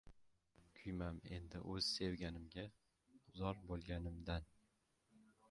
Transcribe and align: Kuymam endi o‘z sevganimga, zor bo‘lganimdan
Kuymam 0.77 1.19
endi 1.37 1.61
o‘z 1.73 1.89
sevganimga, 1.97 2.65
zor 3.43 3.61
bo‘lganimdan 3.69 4.51